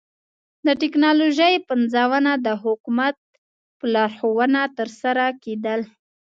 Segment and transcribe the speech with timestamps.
[0.65, 3.15] د ټکنالوژۍ پنځونه د حکومت
[3.77, 5.81] په لارښوونه ترسره کېدل